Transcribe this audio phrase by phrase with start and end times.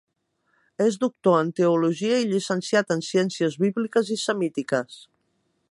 [0.85, 4.99] És doctor en teologia i llicenciat en ciències bíbliques i semítiques.